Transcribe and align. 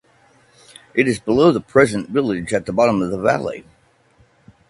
It 0.95 1.07
is 1.07 1.19
below 1.19 1.51
the 1.51 1.61
present 1.61 2.09
village 2.09 2.53
at 2.53 2.65
the 2.65 2.73
bottom 2.73 3.03
of 3.03 3.11
the 3.11 3.19
valley. 3.19 3.65